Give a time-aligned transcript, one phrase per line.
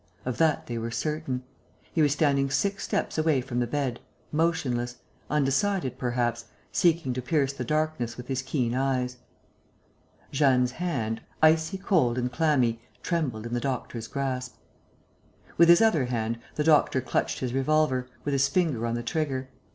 [0.25, 1.43] Of that they were certain.
[1.93, 3.99] He was standing six steps away from the bed,
[4.31, 4.95] motionless,
[5.29, 9.17] undecided perhaps, seeking to pierce the darkness with his keen eyes.
[10.31, 14.55] Jeanne's hand, icy cold and clammy, trembled in the doctor's grasp.
[15.55, 19.49] With his other hand, the doctor clutched his revolver, with his finger on the trigger.